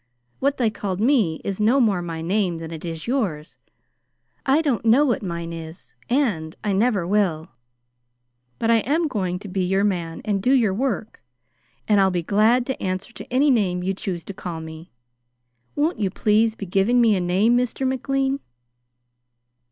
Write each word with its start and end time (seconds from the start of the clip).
What 0.39 0.57
they 0.57 0.71
called 0.71 0.99
me 0.99 1.39
is 1.43 1.61
no 1.61 1.79
more 1.79 2.01
my 2.01 2.23
name 2.23 2.57
than 2.57 2.71
it 2.71 2.83
is 2.83 3.05
yours. 3.05 3.59
I 4.47 4.63
don't 4.63 4.83
know 4.83 5.05
what 5.05 5.21
mine 5.21 5.53
is, 5.53 5.93
and 6.09 6.55
I 6.63 6.73
never 6.73 7.05
will; 7.05 7.51
but 8.57 8.71
I 8.71 8.77
am 8.77 9.07
going 9.07 9.37
to 9.37 9.47
be 9.47 9.61
your 9.63 9.83
man 9.83 10.23
and 10.25 10.41
do 10.41 10.53
your 10.53 10.73
work, 10.73 11.21
and 11.87 12.01
I'll 12.01 12.09
be 12.09 12.23
glad 12.23 12.65
to 12.65 12.81
answer 12.81 13.13
to 13.13 13.31
any 13.31 13.51
name 13.51 13.83
you 13.83 13.93
choose 13.93 14.23
to 14.23 14.33
call 14.33 14.59
me. 14.59 14.91
Won't 15.75 15.99
you 15.99 16.09
please 16.09 16.55
be 16.55 16.65
giving 16.65 16.99
me 16.99 17.15
a 17.15 17.21
name, 17.21 17.55
Mr. 17.55 17.87
McLean?" 17.87 18.39